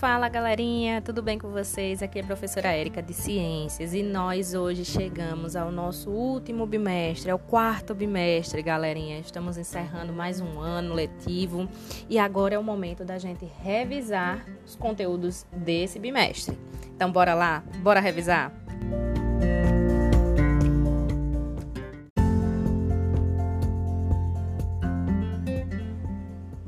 [0.00, 2.02] Fala galerinha, tudo bem com vocês?
[2.02, 7.30] Aqui é a professora Érica de Ciências e nós hoje chegamos ao nosso último bimestre,
[7.30, 9.18] é o quarto bimestre, galerinha.
[9.18, 11.68] Estamos encerrando mais um ano letivo
[12.08, 16.58] e agora é o momento da gente revisar os conteúdos desse bimestre.
[16.96, 17.62] Então, bora lá?
[17.82, 18.50] Bora revisar?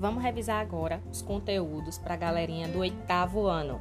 [0.02, 3.80] Vamos revisar agora os conteúdos para a galerinha do oitavo ano.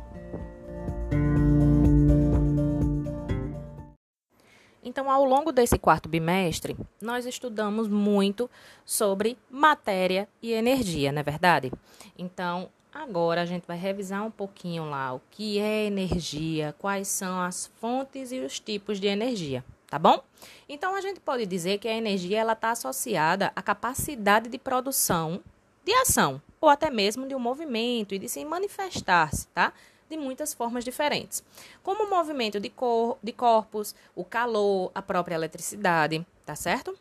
[4.83, 8.47] Então, ao longo desse quarto bimestre, nós estudamos muito
[8.85, 11.71] sobre matéria e energia, não é verdade?
[12.15, 17.41] Então, agora a gente vai revisar um pouquinho lá o que é energia, quais são
[17.41, 20.23] as fontes e os tipos de energia, tá bom?
[20.69, 25.41] Então, a gente pode dizer que a energia ela está associada à capacidade de produção
[25.83, 29.73] de ação, ou até mesmo de um movimento e de se manifestar-se, tá?
[30.09, 31.43] De muitas formas diferentes,
[31.81, 36.97] como o movimento de, cor, de corpos, o calor, a própria eletricidade, tá certo?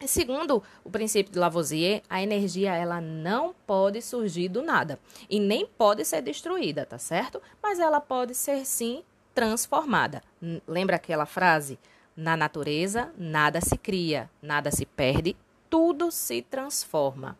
[0.00, 5.38] E segundo o princípio de Lavoisier, a energia ela não pode surgir do nada e
[5.38, 7.40] nem pode ser destruída, tá certo?
[7.62, 10.22] Mas ela pode ser sim transformada.
[10.66, 11.78] Lembra aquela frase?
[12.16, 15.36] Na natureza, nada se cria, nada se perde,
[15.68, 17.38] tudo se transforma.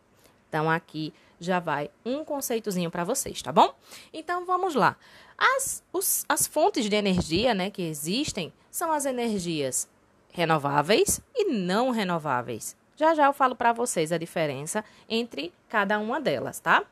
[0.51, 3.73] Então, aqui já vai um conceitozinho para vocês, tá bom?
[4.11, 4.97] Então, vamos lá.
[5.37, 9.87] As, os, as fontes de energia né, que existem são as energias
[10.33, 12.75] renováveis e não renováveis.
[12.97, 16.83] Já já eu falo para vocês a diferença entre cada uma delas, tá?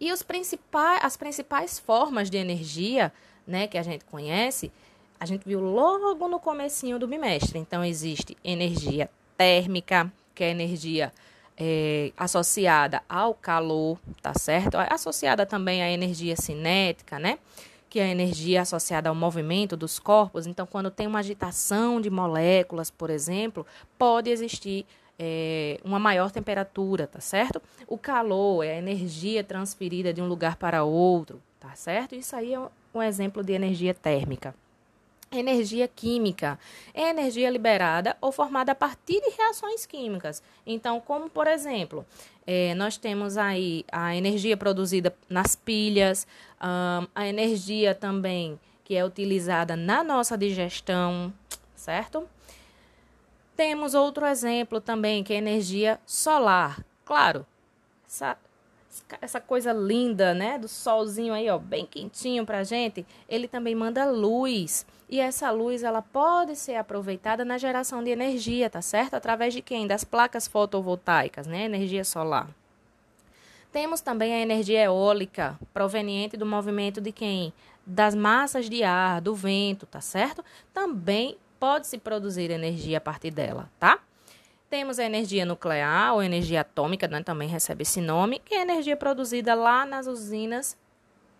[0.00, 3.12] E os principais, as principais formas de energia
[3.46, 4.72] né, que a gente conhece,
[5.20, 7.56] a gente viu logo no comecinho do bimestre.
[7.56, 11.12] Então, existe energia térmica, que é energia
[11.58, 14.76] é, associada ao calor, tá certo?
[14.76, 17.38] Associada também à energia cinética, né?
[17.90, 20.46] Que é a energia associada ao movimento dos corpos.
[20.46, 23.66] Então, quando tem uma agitação de moléculas, por exemplo,
[23.98, 24.86] pode existir
[25.18, 27.60] é, uma maior temperatura, tá certo?
[27.88, 32.14] O calor é a energia transferida de um lugar para outro, tá certo?
[32.14, 32.60] Isso aí é
[32.94, 34.54] um exemplo de energia térmica.
[35.30, 36.58] Energia química
[36.94, 40.42] é energia liberada ou formada a partir de reações químicas.
[40.66, 42.06] Então, como por exemplo,
[42.46, 46.26] é, nós temos aí a energia produzida nas pilhas,
[46.62, 51.30] um, a energia também que é utilizada na nossa digestão,
[51.76, 52.26] certo?
[53.54, 56.82] Temos outro exemplo também, que é energia solar.
[57.04, 57.44] Claro,
[59.20, 64.10] essa, coisa linda, né, do solzinho aí, ó, bem quentinho pra gente, ele também manda
[64.10, 64.86] luz.
[65.08, 69.14] E essa luz ela pode ser aproveitada na geração de energia, tá certo?
[69.14, 69.86] Através de quem?
[69.86, 71.64] Das placas fotovoltaicas, né?
[71.64, 72.48] Energia solar.
[73.72, 77.52] Temos também a energia eólica, proveniente do movimento de quem?
[77.86, 80.44] Das massas de ar, do vento, tá certo?
[80.74, 83.98] Também pode se produzir energia a partir dela, tá?
[84.70, 87.22] Temos a energia nuclear ou energia atômica, né?
[87.22, 90.76] também recebe esse nome, que é a energia produzida lá nas usinas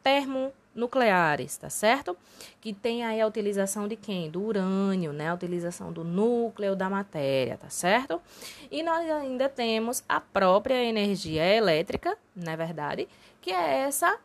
[0.02, 2.16] termo nucleares, tá certo?
[2.60, 4.30] Que tem aí a utilização de quem?
[4.30, 5.28] Do urânio, né?
[5.28, 8.22] A utilização do núcleo da matéria, tá certo?
[8.70, 13.08] E nós ainda temos a própria energia elétrica, não é verdade?
[13.40, 14.18] Que é essa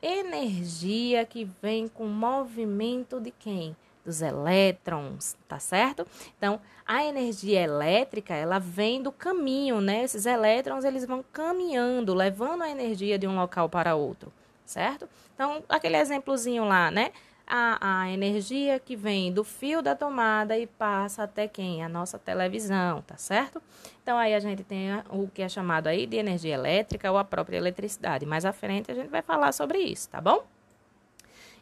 [0.00, 3.76] energia que vem com movimento de quem?
[4.06, 6.06] Dos elétrons, tá certo?
[6.38, 10.04] Então, a energia elétrica, ela vem do caminho, né?
[10.04, 14.32] Esses elétrons, eles vão caminhando, levando a energia de um local para outro
[14.66, 15.08] certo?
[15.34, 17.12] Então, aquele exemplozinho lá, né?
[17.46, 21.82] A, a energia que vem do fio da tomada e passa até quem?
[21.84, 23.62] A nossa televisão, tá certo?
[24.02, 27.24] Então, aí a gente tem o que é chamado aí de energia elétrica ou a
[27.24, 28.26] própria eletricidade.
[28.26, 30.44] Mais à frente a gente vai falar sobre isso, tá bom?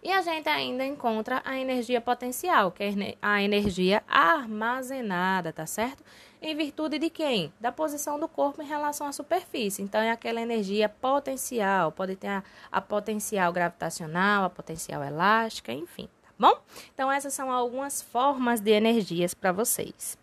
[0.05, 6.05] E a gente ainda encontra a energia potencial, que é a energia armazenada, tá certo?
[6.43, 7.51] Em virtude de quem?
[7.59, 9.81] Da posição do corpo em relação à superfície.
[9.81, 11.91] Então, é aquela energia potencial.
[11.91, 16.61] Pode ter a, a potencial gravitacional, a potencial elástica, enfim, tá bom?
[16.93, 20.19] Então, essas são algumas formas de energias para vocês.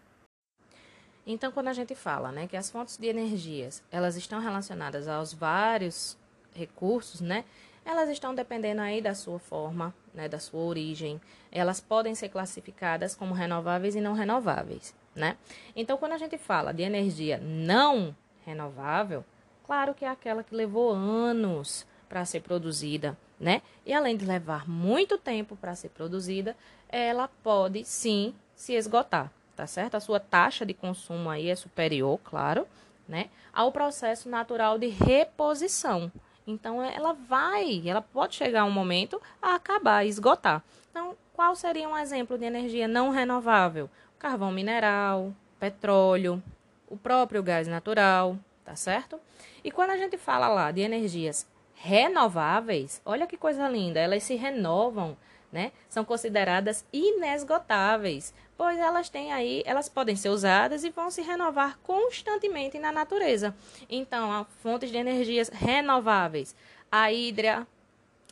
[1.25, 5.33] Então, quando a gente fala né, que as fontes de energias elas estão relacionadas aos
[5.33, 6.15] vários
[6.53, 7.45] recursos, né?
[7.85, 11.19] Elas estão dependendo aí da sua forma, né, da sua origem.
[11.51, 15.37] Elas podem ser classificadas como renováveis e não renováveis, né?
[15.75, 19.25] Então, quando a gente fala de energia não renovável,
[19.65, 23.61] claro que é aquela que levou anos para ser produzida, né?
[23.85, 26.55] E além de levar muito tempo para ser produzida,
[26.87, 29.95] ela pode sim se esgotar, tá certo?
[29.95, 32.67] A sua taxa de consumo aí é superior, claro,
[33.07, 36.11] né, ao processo natural de reposição
[36.45, 40.63] Então ela vai, ela pode chegar um momento a acabar, esgotar.
[40.89, 43.89] Então, qual seria um exemplo de energia não renovável?
[44.19, 46.41] Carvão mineral, petróleo,
[46.87, 49.19] o próprio gás natural, tá certo?
[49.63, 54.35] E quando a gente fala lá de energias renováveis, olha que coisa linda, elas se
[54.35, 55.17] renovam,
[55.51, 55.71] né?
[55.89, 61.77] São consideradas inesgotáveis, pois elas têm aí, elas podem ser usadas e vão se renovar
[61.83, 63.55] constantemente na natureza.
[63.89, 66.55] Então, há fontes de energias renováveis,
[66.91, 67.67] a hidra,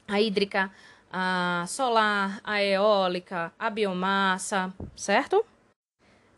[0.08, 0.72] a hídrica,
[1.12, 5.46] a solar, a eólica, a biomassa, certo?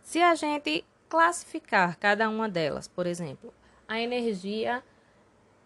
[0.02, 3.54] Se a gente classificar cada uma delas, por exemplo,
[3.88, 4.82] a energia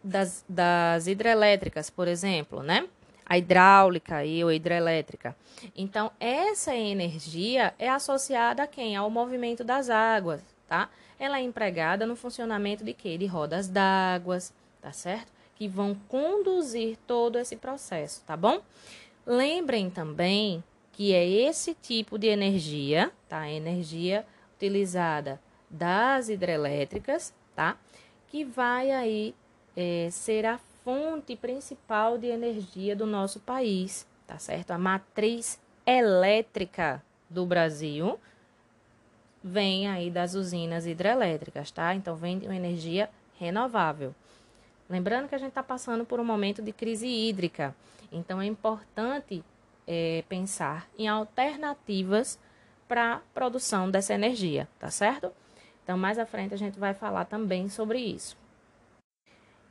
[0.04, 2.88] das, das hidrelétricas, por exemplo, né?
[3.26, 5.36] A hidráulica e a hidrelétrica.
[5.76, 8.96] Então, essa energia é associada a quem?
[8.96, 10.90] Ao movimento das águas, tá?
[11.18, 13.18] Ela é empregada no funcionamento de quê?
[13.18, 14.38] De rodas d'água,
[14.82, 15.32] tá certo?
[15.56, 18.62] Que vão conduzir todo esse processo, tá bom?
[19.26, 23.50] Lembrem também que é esse tipo de energia, tá?
[23.50, 24.26] Energia
[24.56, 27.78] utilizada das hidrelétricas, tá?
[28.28, 29.34] Que vai aí
[29.76, 34.70] é, ser a fonte principal de energia do nosso país, tá certo?
[34.70, 38.20] A matriz elétrica do Brasil
[39.44, 41.96] vem aí das usinas hidrelétricas, tá?
[41.96, 43.10] Então vem de uma energia
[43.40, 44.14] renovável.
[44.88, 47.76] Lembrando que a gente está passando por um momento de crise hídrica,
[48.12, 49.44] então é importante
[49.88, 52.38] é, pensar em alternativas
[52.88, 55.32] para produção dessa energia, tá certo?
[55.84, 58.38] Então, mais à frente a gente vai falar também sobre isso.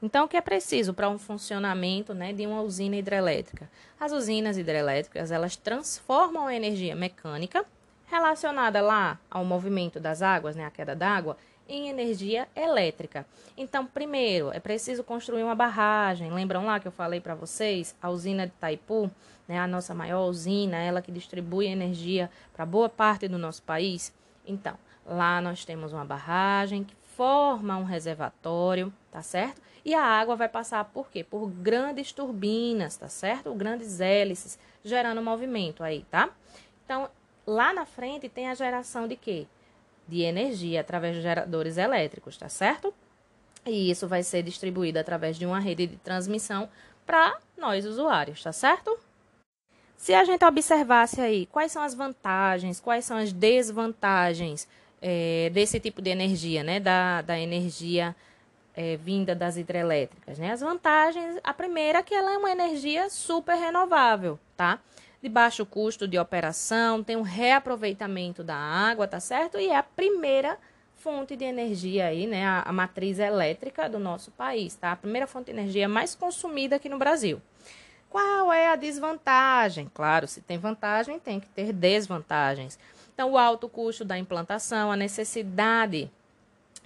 [0.05, 3.71] Então, o que é preciso para um funcionamento né, de uma usina hidrelétrica?
[3.99, 7.65] As usinas hidrelétricas, elas transformam a energia mecânica
[8.05, 13.25] relacionada lá ao movimento das águas, né, a queda d'água, em energia elétrica.
[13.57, 16.31] Então, primeiro, é preciso construir uma barragem.
[16.31, 17.97] Lembram lá que eu falei para vocês?
[18.03, 19.11] A usina de Itaipu,
[19.49, 24.13] né, a nossa maior usina, ela que distribui energia para boa parte do nosso país.
[24.47, 29.63] Então, lá nós temos uma barragem que forma um reservatório, tá certo?
[29.85, 31.23] E a água vai passar por quê?
[31.23, 33.55] Por grandes turbinas, tá certo?
[33.55, 36.31] Grandes hélices, gerando movimento aí, tá?
[36.85, 37.09] Então,
[37.47, 39.47] lá na frente tem a geração de quê?
[40.07, 42.93] de energia através de geradores elétricos, tá certo?
[43.67, 46.69] E isso vai ser distribuído através de uma rede de transmissão
[47.07, 48.99] para nós usuários, tá certo?
[49.97, 54.69] Se a gente observasse aí quais são as vantagens, quais são as desvantagens
[55.01, 56.79] é, desse tipo de energia, né?
[56.79, 58.15] Da, da energia
[58.77, 60.53] é, vinda das hidrelétricas, né?
[60.53, 64.81] As vantagens, a primeira é que ela é uma energia super renovável, tá?
[65.25, 69.59] de baixo custo de operação, tem um reaproveitamento da água, tá certo?
[69.59, 70.59] E é a primeira
[70.97, 74.93] fonte de energia aí, né, a, a, matriz elétrica do nosso país, tá?
[74.93, 77.41] A primeira fonte de energia mais consumida aqui no Brasil.
[78.11, 79.91] Qual é a desvantagem?
[79.95, 82.79] Claro, se tem vantagem, tem que ter desvantagens.
[83.15, 86.11] Então, o alto custo da implantação, a necessidade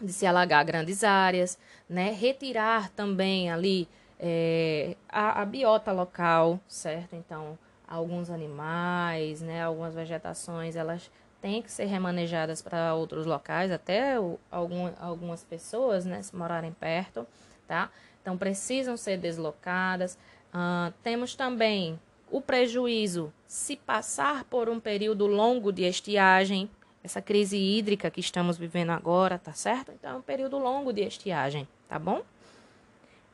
[0.00, 1.58] de se alagar grandes áreas,
[1.88, 2.10] né?
[2.12, 7.14] Retirar também ali é, a, a biota local, certo?
[7.14, 11.10] Então, alguns animais, né, algumas vegetações, elas
[11.40, 16.72] têm que ser remanejadas para outros locais, até o, algum, algumas pessoas, né, se morarem
[16.72, 17.26] perto,
[17.66, 17.90] tá?
[18.20, 20.19] Então, precisam ser deslocadas.
[20.52, 21.98] Uh, temos também
[22.31, 26.69] o prejuízo se passar por um período longo de estiagem,
[27.02, 29.93] essa crise hídrica que estamos vivendo agora, tá certo?
[29.93, 32.22] Então, é um período longo de estiagem, tá bom?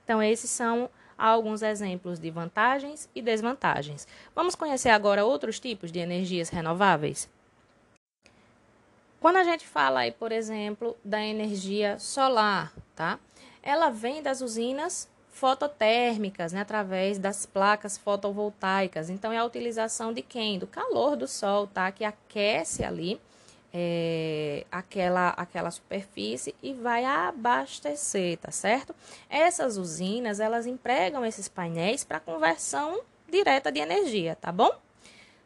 [0.05, 4.07] Então, esses são alguns exemplos de vantagens e desvantagens.
[4.35, 7.29] Vamos conhecer agora outros tipos de energias renováveis?
[9.21, 13.19] Quando a gente fala aí, por exemplo, da energia solar, tá?
[13.63, 19.09] Ela vem das usinas fototérmicas, né, através das placas fotovoltaicas.
[19.09, 20.59] Então é a utilização de quem?
[20.59, 21.91] Do calor do sol, tá?
[21.91, 23.21] Que aquece ali
[23.77, 28.95] é, aquela, aquela superfície e vai abastecer, tá certo?
[29.29, 34.71] Essas usinas, elas empregam esses painéis para conversão direta de energia, tá bom?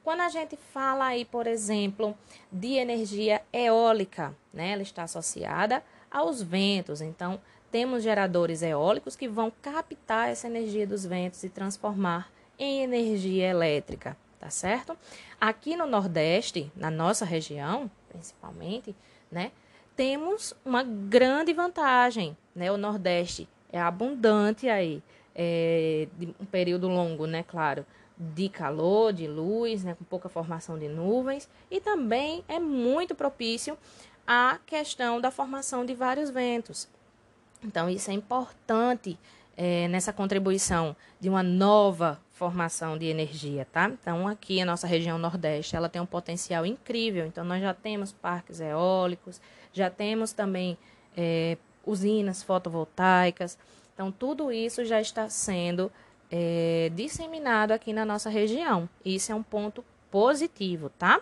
[0.05, 2.15] Quando a gente fala aí, por exemplo,
[2.53, 4.73] de energia eólica, né?
[4.73, 11.07] Ela está associada aos ventos, então temos geradores eólicos que vão captar essa energia dos
[11.07, 14.97] ventos e transformar em energia elétrica, tá certo?
[15.41, 18.95] Aqui no Nordeste, na nossa região, principalmente,
[19.31, 19.53] né,
[19.97, 22.71] temos uma grande vantagem, né?
[22.71, 25.03] O Nordeste é abundante aí,
[25.35, 27.85] é, de um período longo, né, claro,
[28.17, 33.79] de calor, de luz, né, com pouca formação de nuvens, e também é muito propício
[34.27, 36.89] à questão da formação de vários ventos.
[37.63, 39.19] Então, isso é importante
[39.57, 43.89] é, nessa contribuição de uma nova formação de energia, tá?
[43.89, 47.27] Então, aqui a nossa região Nordeste, ela tem um potencial incrível.
[47.27, 49.41] Então, nós já temos parques eólicos,
[49.73, 50.79] já temos também
[51.17, 53.59] é, usinas fotovoltaicas.
[53.93, 55.91] Então, tudo isso já está sendo
[56.31, 58.89] é, disseminado aqui na nossa região.
[59.05, 61.21] Isso é um ponto positivo, tá?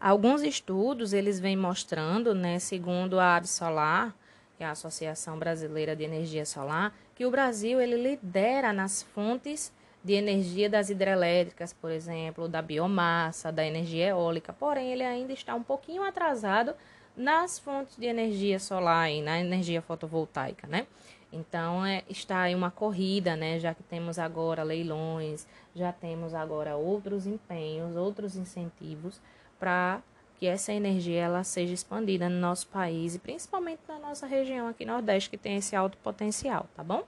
[0.00, 4.14] Alguns estudos, eles vêm mostrando, né, segundo a Absolar,
[4.56, 9.72] que é a Associação Brasileira de Energia Solar, que o Brasil ele lidera nas fontes
[10.02, 15.54] de energia das hidrelétricas, por exemplo, da biomassa, da energia eólica, porém ele ainda está
[15.54, 16.74] um pouquinho atrasado
[17.16, 20.84] nas fontes de energia solar e na energia fotovoltaica, né?
[21.32, 23.60] Então é, está aí uma corrida, né?
[23.60, 29.20] Já que temos agora leilões, já temos agora outros empenhos, outros incentivos
[29.60, 30.02] para
[30.42, 34.84] que essa energia ela seja expandida no nosso país e principalmente na nossa região aqui
[34.84, 37.04] Nordeste que tem esse alto potencial, tá bom?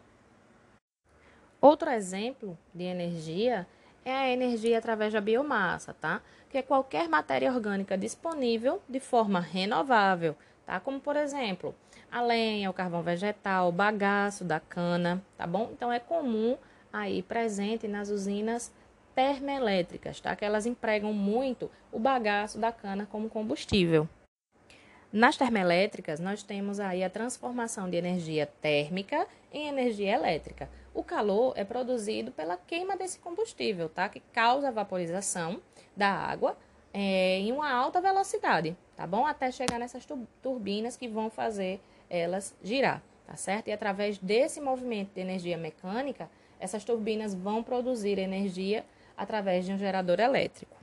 [1.61, 3.67] Outro exemplo de energia
[4.05, 6.23] é a energia através da biomassa, tá?
[6.49, 10.79] Que é qualquer matéria orgânica disponível de forma renovável, tá?
[10.79, 11.75] Como por exemplo,
[12.13, 15.71] a lenha, o carvão vegetal, o bagaço da cana, tá bom?
[15.73, 16.57] Então é comum
[16.93, 18.73] aí presente nas usinas
[19.15, 20.35] termoelétricas, tá?
[20.35, 24.09] Que elas empregam muito o bagaço da cana como combustível.
[25.13, 30.69] Nas termoelétricas, nós temos aí a transformação de energia térmica em energia elétrica.
[30.93, 34.09] O calor é produzido pela queima desse combustível, tá?
[34.09, 35.63] Que causa a vaporização
[35.97, 36.57] da água
[36.93, 39.25] é, em uma alta velocidade, tá bom?
[39.25, 40.07] Até chegar nessas
[40.43, 41.81] turbinas que vão fazer
[42.11, 43.69] elas girar, tá certo?
[43.69, 46.29] E através desse movimento de energia mecânica,
[46.59, 48.85] essas turbinas vão produzir energia
[49.17, 50.75] através de um gerador elétrico.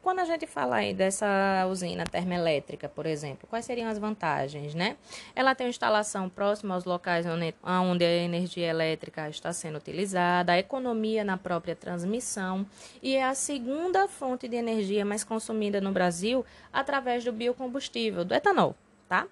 [0.00, 4.96] Quando a gente fala aí dessa usina termoelétrica, por exemplo, quais seriam as vantagens, né?
[5.34, 10.58] Ela tem uma instalação próxima aos locais onde, a energia elétrica está sendo utilizada, a
[10.58, 12.64] economia na própria transmissão
[13.02, 16.42] e é a segunda fonte de energia mais consumida no Brasil
[16.72, 18.74] através do biocombustível, do etanol,
[19.08, 19.26] tá?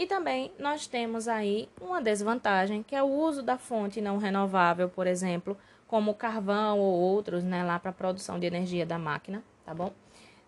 [0.00, 4.88] E também nós temos aí uma desvantagem, que é o uso da fonte não renovável,
[4.88, 5.54] por exemplo,
[5.86, 9.92] como carvão ou outros, né, lá para produção de energia da máquina, tá bom?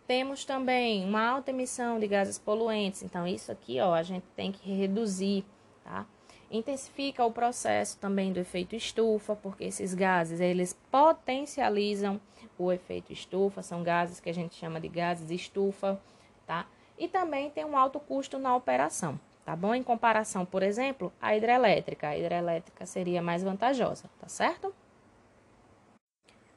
[0.07, 4.51] Temos também uma alta emissão de gases poluentes, então isso aqui, ó, a gente tem
[4.51, 5.45] que reduzir,
[5.85, 6.07] tá?
[6.51, 12.19] Intensifica o processo também do efeito estufa, porque esses gases, eles potencializam
[12.59, 16.01] o efeito estufa, são gases que a gente chama de gases estufa,
[16.47, 16.67] tá?
[16.99, 19.75] E também tem um alto custo na operação, tá bom?
[19.75, 24.75] Em comparação, por exemplo, à hidrelétrica, a hidrelétrica seria mais vantajosa, tá certo?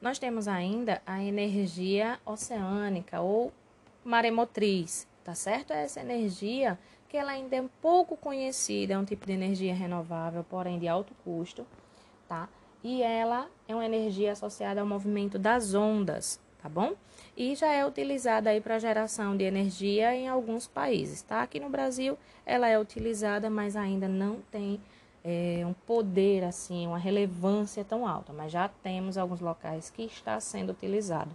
[0.00, 3.52] Nós temos ainda a energia oceânica ou
[4.04, 5.72] maremotriz, tá certo?
[5.72, 6.78] Essa energia
[7.08, 11.14] que ela ainda é pouco conhecida, é um tipo de energia renovável, porém de alto
[11.24, 11.66] custo,
[12.28, 12.48] tá?
[12.84, 16.94] E ela é uma energia associada ao movimento das ondas, tá bom?
[17.36, 21.42] E já é utilizada aí para geração de energia em alguns países, tá?
[21.42, 24.80] Aqui no Brasil ela é utilizada, mas ainda não tem
[25.24, 30.40] é, um poder assim, uma relevância tão alta, mas já temos alguns locais que está
[30.40, 31.30] sendo utilizado.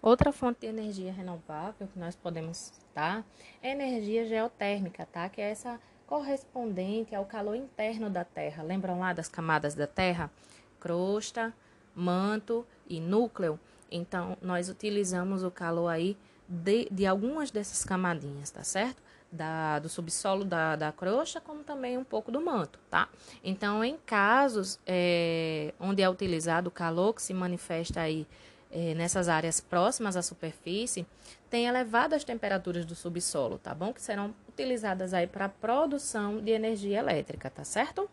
[0.00, 3.24] Outra fonte de energia renovável que nós podemos citar
[3.62, 5.28] é energia geotérmica, tá?
[5.28, 8.64] Que é essa correspondente ao calor interno da Terra.
[8.64, 10.28] Lembram lá das camadas da Terra?
[10.80, 11.54] Crosta,
[11.94, 13.58] manto e núcleo.
[13.90, 16.16] Então, nós utilizamos o calor aí
[16.48, 19.02] de, de algumas dessas camadinhas, tá certo?
[19.32, 23.08] da, do subsolo da, da crosta, como também um pouco do manto, tá?
[23.42, 28.26] Então, em casos é, onde é utilizado o calor que se manifesta aí
[28.70, 31.06] é, nessas áreas próximas à superfície,
[31.48, 33.92] tem elevadas temperaturas do subsolo, tá bom?
[33.92, 38.08] Que serão utilizadas aí para produção de energia elétrica, tá certo?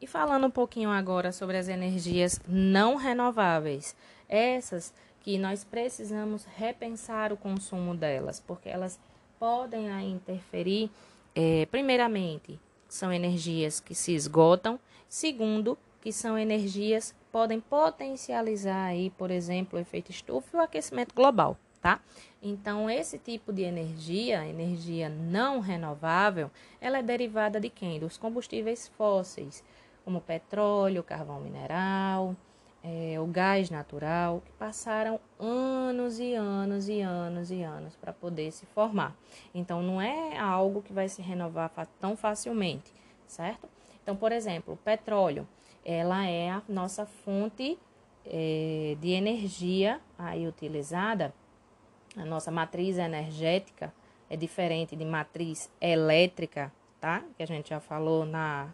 [0.00, 3.96] E falando um pouquinho agora sobre as energias não renováveis,
[4.28, 9.00] essas que nós precisamos repensar o consumo delas, porque elas
[9.38, 10.90] podem interferir,
[11.34, 19.10] é, primeiramente, são energias que se esgotam, segundo, que são energias que podem potencializar aí,
[19.10, 22.00] por exemplo, o efeito estufa e o aquecimento global, tá?
[22.40, 26.50] Então, esse tipo de energia, energia não renovável,
[26.80, 27.98] ela é derivada de quem?
[27.98, 29.64] Dos combustíveis fósseis,
[30.06, 32.36] como petróleo, carvão mineral,
[32.80, 38.52] é, o gás natural, que passaram anos e anos e anos e anos para poder
[38.52, 39.16] se formar.
[39.52, 42.94] Então, não é algo que vai se renovar tão facilmente,
[43.26, 43.68] certo?
[44.00, 45.44] Então, por exemplo, o petróleo,
[45.84, 47.76] ela é a nossa fonte
[48.24, 51.34] é, de energia aí utilizada,
[52.16, 53.92] a nossa matriz energética
[54.30, 57.24] é diferente de matriz elétrica, tá?
[57.36, 58.72] Que a gente já falou na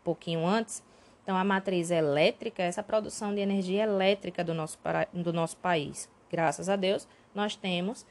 [0.00, 0.82] pouquinho antes.
[1.22, 4.78] Então, a matriz elétrica, essa produção de energia elétrica do nosso,
[5.12, 6.08] do nosso país.
[6.30, 8.06] Graças a Deus, nós temos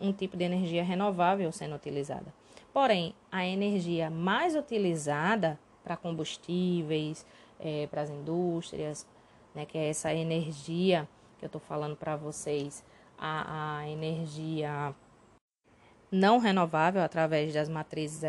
[0.00, 2.32] um tipo de energia renovável sendo utilizada.
[2.72, 7.26] Porém, a energia mais utilizada para combustíveis,
[7.58, 9.06] é, para as indústrias,
[9.54, 11.08] né, que é essa energia
[11.38, 12.84] que eu estou falando para vocês,
[13.18, 14.94] a, a, energia
[16.12, 18.20] não renovável através das matrizes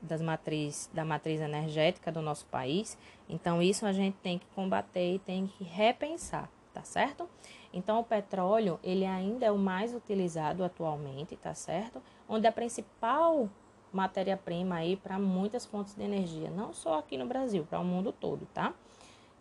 [0.00, 2.96] das matriz, da matriz energética do nosso país.
[3.28, 7.28] Então, isso a gente tem que combater e tem que repensar, tá certo?
[7.72, 12.00] Então, o petróleo, ele ainda é o mais utilizado atualmente, tá certo?
[12.28, 13.50] Onde a principal
[13.92, 18.12] matéria-prima aí para muitas fontes de energia, não só aqui no Brasil, para o mundo
[18.12, 18.72] todo, tá?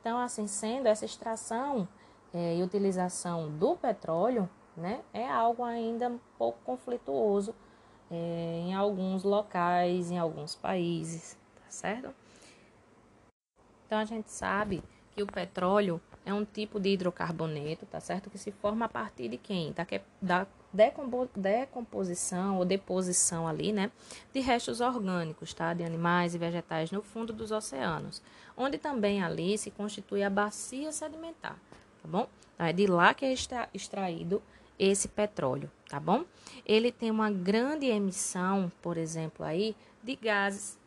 [0.01, 1.87] Então, assim sendo, essa extração
[2.33, 7.53] é, e utilização do petróleo, né, é algo ainda um pouco conflituoso
[8.13, 12.13] é, em alguns locais, em alguns países, tá certo?
[13.87, 14.83] Então, a gente sabe
[15.15, 18.29] que o petróleo é um tipo de hidrocarboneto, tá certo?
[18.29, 19.73] Que se forma a partir de quem?
[19.73, 19.85] Da,
[20.21, 20.47] da
[21.35, 23.91] decomposição ou deposição ali, né,
[24.31, 28.21] de restos orgânicos, tá, de animais e vegetais no fundo dos oceanos,
[28.55, 31.57] onde também ali se constitui a bacia sedimentar,
[32.01, 32.27] tá bom?
[32.55, 33.33] Então, é de lá que é
[33.73, 34.41] extraído
[34.77, 36.25] esse petróleo, tá bom?
[36.65, 40.77] Ele tem uma grande emissão, por exemplo, aí, de gases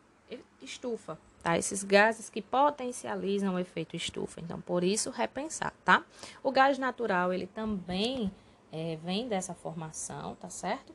[0.61, 1.57] estufa, tá?
[1.57, 4.41] Esses gases que potencializam o efeito estufa.
[4.41, 6.05] Então, por isso, repensar, tá?
[6.43, 8.31] O gás natural, ele também
[8.73, 10.93] é, vem dessa formação, tá certo?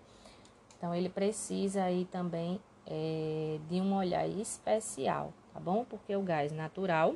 [0.77, 5.85] Então, ele precisa aí também é, de um olhar especial, tá bom?
[5.85, 7.15] Porque o gás natural,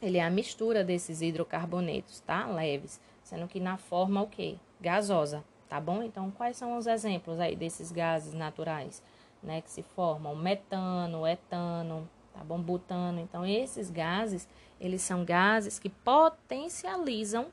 [0.00, 2.46] ele é a mistura desses hidrocarbonetos, tá?
[2.46, 4.56] Leves, sendo que na forma o quê?
[4.84, 6.02] Gasosa, tá bom?
[6.02, 9.02] Então, quais são os exemplos aí desses gases naturais,
[9.42, 9.60] né?
[9.60, 12.60] Que se formam metano, etano, tá bom?
[12.60, 13.18] Butano.
[13.18, 14.48] Então, esses gases,
[14.80, 17.46] eles são gases que potencializam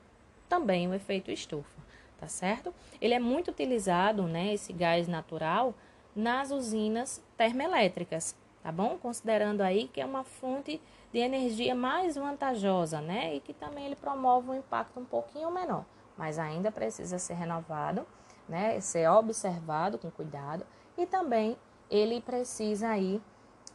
[0.48, 1.82] também o efeito estufa
[2.22, 2.72] tá certo?
[3.00, 5.74] Ele é muito utilizado, né, esse gás natural,
[6.14, 8.96] nas usinas termoelétricas, tá bom?
[8.96, 10.80] Considerando aí que é uma fonte
[11.12, 13.34] de energia mais vantajosa, né?
[13.34, 15.84] E que também ele promove um impacto um pouquinho menor,
[16.16, 18.06] mas ainda precisa ser renovado,
[18.48, 18.80] né?
[18.80, 20.64] Ser observado com cuidado
[20.96, 21.56] e também
[21.90, 23.20] ele precisa aí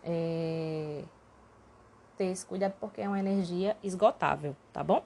[0.04, 1.04] é,
[2.18, 5.04] ter esse cuidado porque é uma energia esgotável, tá bom?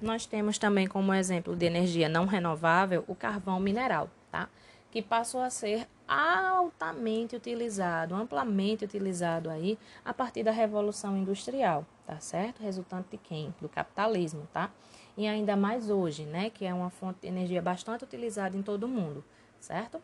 [0.00, 4.48] Nós temos também como exemplo de energia não renovável o carvão mineral, tá?
[4.90, 12.20] Que passou a ser altamente utilizado, amplamente utilizado aí a partir da revolução industrial, tá
[12.20, 12.62] certo?
[12.62, 13.54] Resultante de quem?
[13.60, 14.70] Do capitalismo, tá?
[15.16, 18.84] E ainda mais hoje, né, que é uma fonte de energia bastante utilizada em todo
[18.84, 19.24] o mundo,
[19.58, 20.00] certo?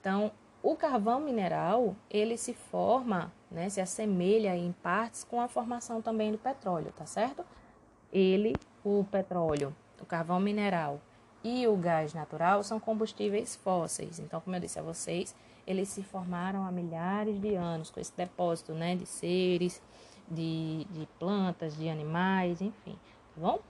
[0.00, 0.32] Então,
[0.62, 6.32] o carvão mineral, ele se forma, né, se assemelha em partes com a formação também
[6.32, 7.44] do petróleo, tá certo?
[8.12, 11.00] Ele o petróleo, o carvão mineral
[11.46, 14.18] e o gás natural são combustíveis fósseis.
[14.18, 15.32] Então, como eu disse a vocês,
[15.64, 19.80] eles se formaram há milhares de anos com esse depósito né, de seres,
[20.28, 22.98] de, de plantas, de animais, enfim,
[23.32, 23.60] tá bom?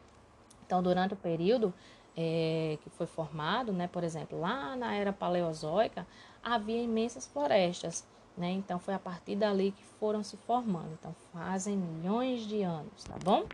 [0.65, 1.73] Então, durante o período
[2.17, 6.07] é, que foi formado, né, por exemplo, lá na era paleozoica,
[6.43, 8.07] havia imensas florestas.
[8.39, 8.53] Né?
[8.53, 10.97] Então, foi a partir dali que foram se formando.
[10.99, 13.45] Então, fazem milhões de anos, tá bom?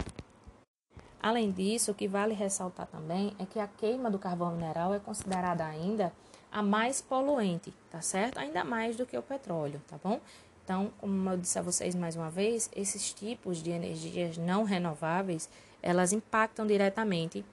[1.23, 4.99] Além disso, o que vale ressaltar também é que a queima do carvão mineral é
[4.99, 6.13] considerada ainda
[6.51, 8.39] a mais poluente, tá certo?
[8.39, 10.21] Ainda mais do que o petróleo, tá bom?
[10.65, 15.49] Então, como eu disse a vocês mais uma vez, esses tipos de energias não renováveis,
[15.81, 17.45] elas impactam diretamente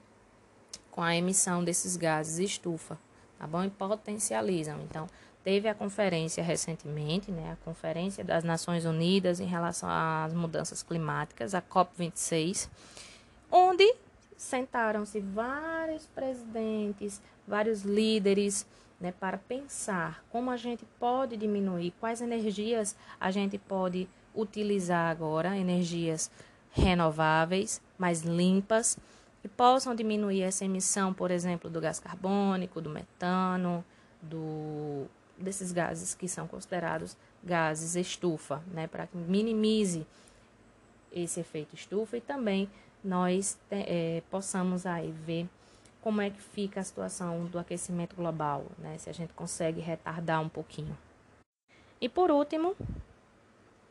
[0.89, 2.97] com a emissão desses gases estufa,
[3.37, 3.63] tá bom?
[3.63, 4.79] E potencializam.
[4.81, 5.07] Então,
[5.43, 11.53] teve a conferência recentemente, né, a Conferência das Nações Unidas em relação às mudanças climáticas,
[11.53, 12.67] a COP26,
[13.51, 13.95] onde
[14.37, 18.65] sentaram-se vários presidentes, vários líderes,
[18.99, 25.57] né, para pensar como a gente pode diminuir, quais energias a gente pode utilizar agora,
[25.57, 26.29] energias
[26.71, 28.97] renováveis, mais limpas,
[29.41, 33.83] que possam diminuir essa emissão, por exemplo, do gás carbônico, do metano,
[34.21, 35.05] do,
[35.37, 40.05] desses gases que são considerados gases estufa, né, para que minimize
[41.11, 42.69] esse efeito estufa e também
[43.03, 45.47] nós é, possamos aí ver
[46.01, 48.97] como é que fica a situação do aquecimento global, né?
[48.97, 50.97] Se a gente consegue retardar um pouquinho.
[52.01, 52.75] E por último,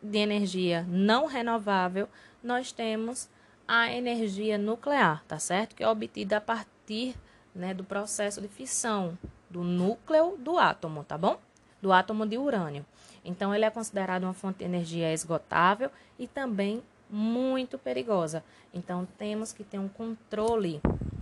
[0.03, 2.09] de energia não renovável,
[2.43, 3.29] nós temos
[3.67, 5.75] a energia nuclear, tá certo?
[5.75, 7.15] Que é obtida a partir
[7.55, 9.19] né, do processo de fissão
[9.51, 11.39] do núcleo do átomo, tá bom?
[11.81, 12.85] Do átomo de urânio.
[13.25, 18.45] Então, ele é considerado uma fonte de energia esgotável e também muito perigosa.
[18.73, 20.81] Então, temos que ter um controle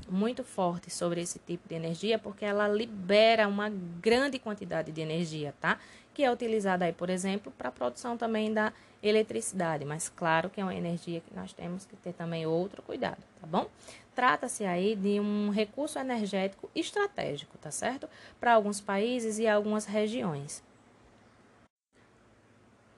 [0.09, 5.55] muito forte sobre esse tipo de energia, porque ela libera uma grande quantidade de energia,
[5.61, 5.79] tá?
[6.15, 8.73] Que é utilizada aí, por exemplo, para a produção também da
[9.03, 13.23] eletricidade, mas claro que é uma energia que nós temos que ter também outro cuidado,
[13.41, 13.69] tá bom?
[14.15, 18.09] Trata-se aí de um recurso energético estratégico, tá certo?
[18.41, 20.63] Para alguns países e algumas regiões.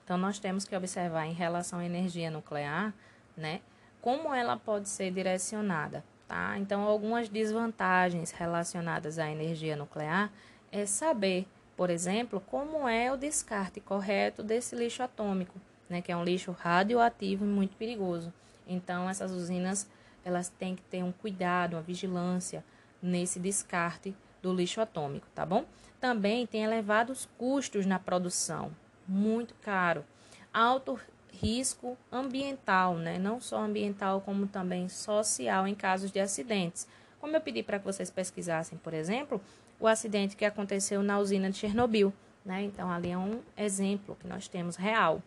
[0.09, 2.91] Então, nós temos que observar em relação à energia nuclear,
[3.37, 3.61] né,
[4.01, 6.57] como ela pode ser direcionada, tá?
[6.57, 10.31] Então, algumas desvantagens relacionadas à energia nuclear
[10.71, 11.45] é saber,
[11.77, 16.53] por exemplo, como é o descarte correto desse lixo atômico, né, que é um lixo
[16.53, 18.33] radioativo e muito perigoso.
[18.67, 19.87] Então, essas usinas,
[20.25, 22.65] elas têm que ter um cuidado, uma vigilância
[22.99, 25.65] nesse descarte do lixo atômico, tá bom?
[26.01, 28.71] Também tem elevados custos na produção,
[29.09, 30.05] muito caro.
[30.53, 30.99] Alto
[31.31, 33.17] risco ambiental, né?
[33.17, 36.87] Não só ambiental, como também social em casos de acidentes.
[37.19, 39.41] Como eu pedi para que vocês pesquisassem, por exemplo,
[39.79, 42.13] o acidente que aconteceu na usina de Chernobyl,
[42.45, 42.63] né?
[42.63, 45.21] Então, ali é um exemplo que nós temos real,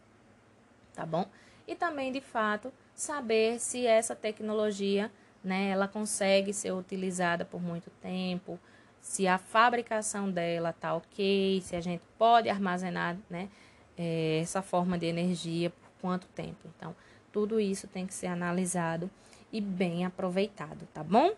[0.95, 1.27] tá bom?
[1.67, 5.11] E também, de fato, saber se essa tecnologia,
[5.43, 8.59] né, ela consegue ser utilizada por muito tempo,
[9.01, 13.49] se a fabricação dela tá ok, se a gente pode armazenar, né,
[13.97, 16.69] é, essa forma de energia por quanto tempo.
[16.77, 16.95] Então,
[17.33, 19.11] tudo isso tem que ser analisado
[19.53, 21.33] e bem aproveitado, tá bom?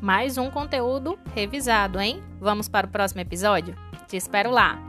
[0.00, 2.22] Mais um conteúdo revisado, hein?
[2.38, 3.74] Vamos para o próximo episódio?
[4.06, 4.85] Te espero lá!